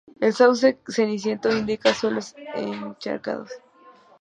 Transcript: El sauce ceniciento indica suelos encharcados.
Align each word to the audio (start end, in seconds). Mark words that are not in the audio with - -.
El 0.19 0.33
sauce 0.33 0.79
ceniciento 0.87 1.55
indica 1.55 1.93
suelos 1.93 2.33
encharcados. 2.55 3.51